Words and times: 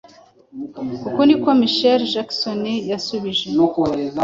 uku 1.11 1.19
niko 1.27 1.49
Michael 1.61 2.01
Jackson 2.13 2.61
yasubije 2.91 3.45